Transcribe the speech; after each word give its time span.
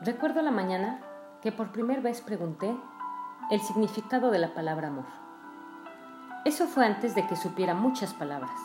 Recuerdo 0.00 0.42
la 0.42 0.52
mañana 0.52 1.00
que 1.42 1.50
por 1.50 1.72
primera 1.72 2.00
vez 2.00 2.20
pregunté 2.20 2.72
el 3.50 3.60
significado 3.60 4.30
de 4.30 4.38
la 4.38 4.54
palabra 4.54 4.88
amor. 4.88 5.06
Eso 6.44 6.68
fue 6.68 6.86
antes 6.86 7.16
de 7.16 7.26
que 7.26 7.34
supiera 7.34 7.74
muchas 7.74 8.14
palabras. 8.14 8.60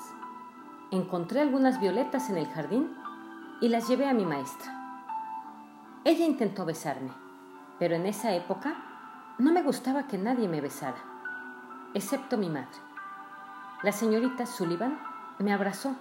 Encontré 0.92 1.42
algunas 1.42 1.80
violetas 1.80 2.30
en 2.30 2.38
el 2.38 2.48
jardín 2.50 2.96
y 3.62 3.70
las 3.70 3.88
llevé 3.88 4.08
a 4.08 4.14
mi 4.14 4.26
maestra. 4.26 4.72
Ella 6.04 6.24
intentó 6.24 6.66
besarme, 6.66 7.12
pero 7.80 7.96
en 7.96 8.06
esa 8.06 8.34
época 8.34 8.76
no 9.40 9.52
me 9.52 9.64
gustaba 9.64 10.06
que 10.06 10.20
nadie 10.20 10.48
me 10.48 10.62
besara, 10.62 10.98
excepto 11.96 12.38
mi 12.38 12.50
madre. 12.50 12.78
La 13.82 13.92
señorita 13.92 14.46
Sullivan 14.46 15.00
me 15.40 15.52
abrazó 15.52 15.96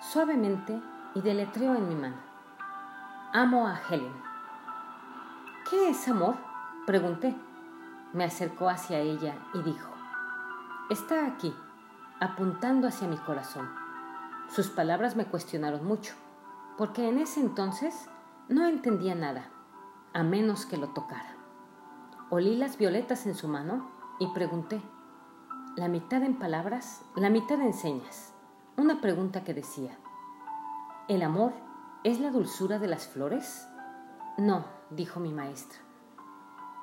suavemente 0.00 0.80
y 1.16 1.22
deletreó 1.22 1.74
en 1.74 1.88
mi 1.88 1.96
mano. 1.96 2.25
Amo 3.38 3.66
a 3.66 3.78
Helen. 3.90 4.14
¿Qué 5.68 5.90
es 5.90 6.08
amor? 6.08 6.36
Pregunté. 6.86 7.36
Me 8.14 8.24
acercó 8.24 8.70
hacia 8.70 9.00
ella 9.00 9.36
y 9.52 9.60
dijo, 9.60 9.90
Está 10.88 11.26
aquí, 11.26 11.54
apuntando 12.18 12.88
hacia 12.88 13.06
mi 13.06 13.18
corazón. 13.18 13.68
Sus 14.48 14.68
palabras 14.68 15.16
me 15.16 15.26
cuestionaron 15.26 15.84
mucho, 15.84 16.14
porque 16.78 17.10
en 17.10 17.18
ese 17.18 17.40
entonces 17.40 18.08
no 18.48 18.66
entendía 18.66 19.14
nada, 19.14 19.50
a 20.14 20.22
menos 20.22 20.64
que 20.64 20.78
lo 20.78 20.94
tocara. 20.94 21.36
Olí 22.30 22.56
las 22.56 22.78
violetas 22.78 23.26
en 23.26 23.34
su 23.34 23.48
mano 23.48 23.90
y 24.18 24.28
pregunté, 24.28 24.80
la 25.76 25.88
mitad 25.88 26.22
en 26.22 26.38
palabras, 26.38 27.02
la 27.16 27.28
mitad 27.28 27.60
en 27.60 27.74
señas, 27.74 28.32
una 28.78 29.02
pregunta 29.02 29.44
que 29.44 29.52
decía, 29.52 29.98
¿el 31.06 31.22
amor 31.22 31.65
es 32.06 32.20
la 32.20 32.30
dulzura 32.30 32.78
de 32.78 32.86
las 32.86 33.08
flores? 33.08 33.66
No, 34.38 34.64
dijo 34.90 35.18
mi 35.18 35.32
maestra. 35.32 35.80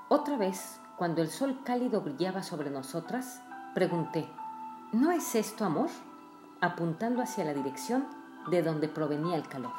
Otra 0.09 0.35
vez, 0.35 0.81
cuando 0.97 1.21
el 1.21 1.29
sol 1.29 1.61
cálido 1.63 2.01
brillaba 2.01 2.43
sobre 2.43 2.69
nosotras, 2.69 3.41
pregunté, 3.73 4.29
¿no 4.91 5.11
es 5.11 5.33
esto 5.35 5.63
amor? 5.63 5.89
apuntando 6.59 7.21
hacia 7.21 7.45
la 7.45 7.53
dirección 7.53 8.05
de 8.49 8.63
donde 8.63 8.89
provenía 8.89 9.37
el 9.37 9.47
calor. 9.47 9.71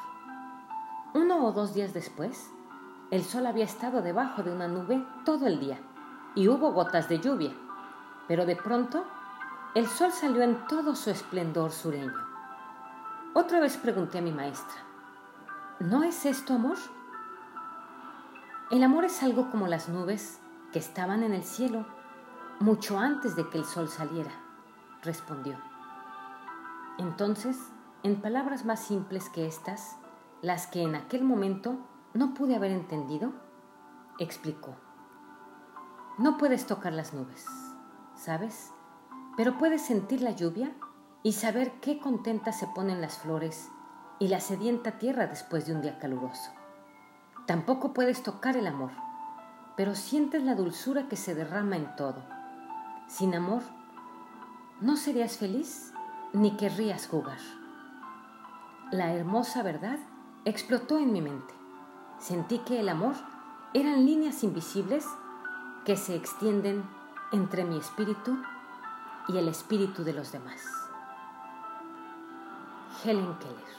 Uno 1.12 1.44
o 1.44 1.52
dos 1.52 1.74
días 1.74 1.92
después, 1.92 2.50
el 3.10 3.22
sol 3.22 3.44
había 3.44 3.66
estado 3.66 4.00
debajo 4.00 4.42
de 4.42 4.50
una 4.50 4.66
nube 4.66 5.04
todo 5.26 5.46
el 5.46 5.60
día 5.60 5.78
y 6.34 6.48
hubo 6.48 6.72
gotas 6.72 7.10
de 7.10 7.20
lluvia, 7.20 7.52
pero 8.28 8.46
de 8.46 8.56
pronto 8.56 9.04
el 9.74 9.88
sol 9.88 10.10
salió 10.10 10.42
en 10.42 10.66
todo 10.68 10.94
su 10.94 11.10
esplendor 11.10 11.70
sureño. 11.70 12.14
Otra 13.34 13.60
vez 13.60 13.76
pregunté 13.76 14.18
a 14.18 14.22
mi 14.22 14.32
maestra, 14.32 14.84
¿no 15.80 16.04
es 16.04 16.24
esto 16.24 16.54
amor? 16.54 16.76
El 18.70 18.82
amor 18.82 19.04
es 19.04 19.22
algo 19.22 19.50
como 19.50 19.66
las 19.66 19.88
nubes 19.88 20.40
que 20.72 20.78
estaban 20.78 21.22
en 21.22 21.32
el 21.32 21.42
cielo 21.42 21.86
mucho 22.60 22.98
antes 22.98 23.34
de 23.34 23.48
que 23.48 23.58
el 23.58 23.64
sol 23.64 23.88
saliera, 23.88 24.30
respondió. 25.02 25.58
Entonces, 26.98 27.58
en 28.04 28.20
palabras 28.20 28.64
más 28.64 28.80
simples 28.80 29.28
que 29.28 29.46
estas, 29.46 29.96
las 30.42 30.66
que 30.66 30.82
en 30.82 30.94
aquel 30.94 31.24
momento 31.24 31.76
no 32.12 32.34
pude 32.34 32.54
haber 32.54 32.70
entendido, 32.70 33.32
explicó. 34.18 34.76
No 36.18 36.38
puedes 36.38 36.66
tocar 36.66 36.92
las 36.92 37.12
nubes, 37.12 37.44
¿sabes? 38.14 38.70
Pero 39.36 39.58
puedes 39.58 39.82
sentir 39.82 40.22
la 40.22 40.30
lluvia 40.30 40.72
y 41.24 41.32
saber 41.32 41.80
qué 41.80 41.98
contentas 41.98 42.58
se 42.58 42.68
ponen 42.68 43.00
las 43.00 43.18
flores 43.18 43.70
y 44.18 44.28
la 44.28 44.40
sedienta 44.40 44.92
tierra 44.92 45.26
después 45.26 45.66
de 45.66 45.74
un 45.74 45.82
día 45.82 45.98
caluroso. 45.98 46.50
Tampoco 47.46 47.92
puedes 47.92 48.22
tocar 48.22 48.56
el 48.56 48.66
amor, 48.66 48.92
pero 49.76 49.94
sientes 49.94 50.42
la 50.42 50.54
dulzura 50.54 51.08
que 51.08 51.16
se 51.16 51.34
derrama 51.34 51.76
en 51.76 51.94
todo. 51.96 52.22
Sin 53.06 53.34
amor, 53.34 53.62
no 54.80 54.96
serías 54.96 55.36
feliz 55.36 55.92
ni 56.32 56.56
querrías 56.56 57.06
jugar. 57.06 57.38
La 58.90 59.12
hermosa 59.12 59.62
verdad 59.62 59.98
explotó 60.44 60.98
en 60.98 61.12
mi 61.12 61.20
mente. 61.20 61.54
Sentí 62.18 62.58
que 62.58 62.80
el 62.80 62.88
amor 62.88 63.14
eran 63.74 64.06
líneas 64.06 64.44
invisibles 64.44 65.06
que 65.84 65.96
se 65.96 66.14
extienden 66.14 66.84
entre 67.32 67.64
mi 67.64 67.76
espíritu 67.76 68.38
y 69.28 69.36
el 69.36 69.48
espíritu 69.48 70.04
de 70.04 70.12
los 70.12 70.32
demás. 70.32 70.62
Helen 73.04 73.36
Keller 73.38 73.74